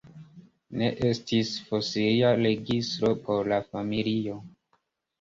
Ne 0.81 0.87
estas 1.09 1.51
fosilia 1.69 2.33
registro 2.41 3.15
por 3.31 3.55
la 3.55 3.63
familio. 3.71 4.43